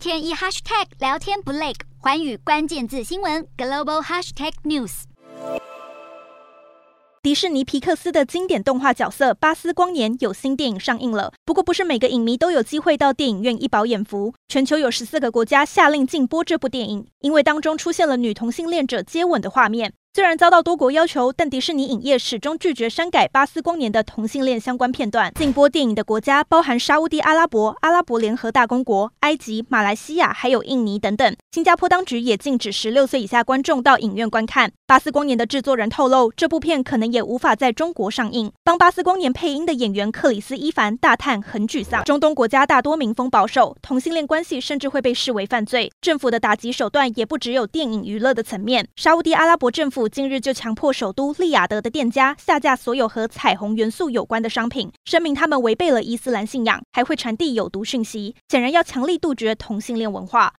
[0.00, 5.02] 天一 hashtag 聊天不累，寰宇关键字新闻 global hashtag news。
[7.20, 14.32] 迪士尼皮克斯的经典动画角色巴斯光年有新电影上映了，不过不是每个影迷都有机会到电影院一饱眼福。
[14.48, 19.92] 全球有十四个国家下令禁播这部电影，因为当中出现了女同性恋者接吻的画面。
[20.12, 25.32] 虽然遭到多国要求，但迪士尼影业始终拒绝删改巴斯光年的同性恋相关片段。
[25.36, 31.36] 禁播电影的国家包含沙乌地阿拉伯、阿拉伯联合大公国、埃及、马来西亚，还有印尼等等。
[31.52, 34.72] 新加坡当局也禁止十六岁以下观众到影院观看。
[34.84, 38.50] 巴斯光年的制作人透露，这部片可能也无法在中国上映。
[38.64, 42.02] 帮巴斯光年配音的演员克里斯·伊凡大叹很沮丧。
[42.02, 45.92] 中东国家大多民风保守，同性恋关系甚至会被视为犯罪。
[46.00, 48.88] 政府的打击手段也不只有电影娱乐的层面。
[48.96, 50.08] 沙乌地阿拉伯政府府。
[50.08, 60.48] 近日就强迫首都利雅得的店家下架所有和彩虹元素有关的商品，声明他们违背了伊斯兰信仰，还会传递有毒讯息，显然要强力杜绝同性恋文化。